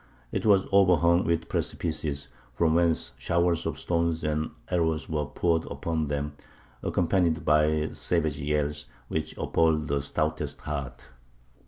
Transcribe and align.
It 0.31 0.47
was 0.47 0.65
overhung 0.71 1.25
with 1.25 1.47
precipices, 1.47 2.27
from 2.55 2.73
whence 2.73 3.11
showers 3.19 3.67
of 3.67 3.77
stones 3.77 4.23
and 4.23 4.49
arrows 4.71 5.07
were 5.07 5.27
poured 5.27 5.65
upon 5.67 6.07
them, 6.07 6.33
accompanied 6.81 7.45
by 7.45 7.89
savage 7.89 8.39
yells, 8.39 8.87
which 9.09 9.37
appalled 9.37 9.89
the 9.89 10.01
stoutest 10.01 10.61
heart. 10.61 11.05